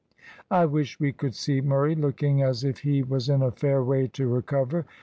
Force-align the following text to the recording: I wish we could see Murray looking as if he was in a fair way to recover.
I 0.49 0.65
wish 0.65 0.99
we 0.99 1.11
could 1.13 1.35
see 1.35 1.61
Murray 1.61 1.93
looking 1.93 2.41
as 2.41 2.63
if 2.63 2.79
he 2.79 3.03
was 3.03 3.29
in 3.29 3.43
a 3.43 3.51
fair 3.51 3.83
way 3.83 4.07
to 4.07 4.27
recover. 4.27 4.83